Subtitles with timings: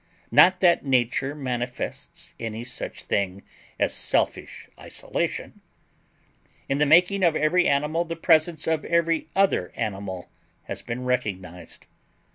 [0.31, 3.43] Not that Nature manifests any such thing
[3.79, 5.61] as selfish isolation.
[6.67, 10.31] In the making of every animal the presence of every other animal
[10.63, 11.85] has been recognized.